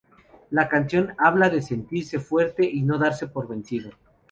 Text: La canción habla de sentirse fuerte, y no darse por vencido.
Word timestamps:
La 0.49 0.67
canción 0.67 1.13
habla 1.19 1.51
de 1.51 1.61
sentirse 1.61 2.19
fuerte, 2.19 2.65
y 2.67 2.81
no 2.81 2.97
darse 2.97 3.27
por 3.27 3.47
vencido. 3.47 3.91